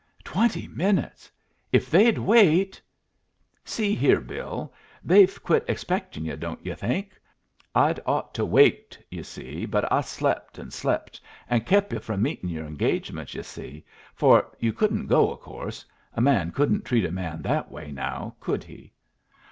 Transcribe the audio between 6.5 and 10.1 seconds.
yu' think? I'd ought to waked, yu' see, but I